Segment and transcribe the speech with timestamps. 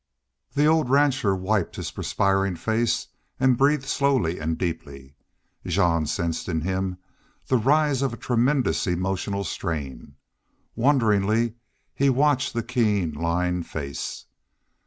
[0.55, 3.09] The old rancher wiped his perspiring face
[3.39, 5.13] and breathed slowly and deeply.
[5.63, 6.97] Jean sensed in him
[7.45, 10.15] the rise of a tremendous emotional strain.
[10.75, 11.53] Wonderingly
[11.93, 14.25] he watched the keen lined face.